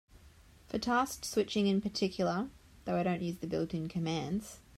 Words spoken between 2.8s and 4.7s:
though, I don't use the built-in commands.